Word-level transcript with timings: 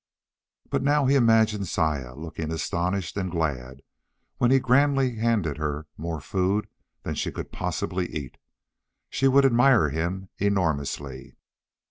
But 0.71 0.81
now 0.81 1.05
he 1.05 1.13
imagined 1.13 1.67
Saya 1.67 2.15
looking 2.15 2.49
astonished 2.51 3.17
and 3.17 3.29
glad 3.29 3.83
when 4.39 4.49
he 4.49 4.57
grandly 4.57 5.17
handed 5.17 5.57
her 5.57 5.85
more 5.95 6.19
food 6.19 6.67
than 7.03 7.13
she 7.13 7.31
could 7.31 7.51
possibly 7.51 8.07
eat. 8.11 8.39
She 9.11 9.27
would 9.27 9.45
admire 9.45 9.89
him 9.89 10.29
enormously! 10.39 11.35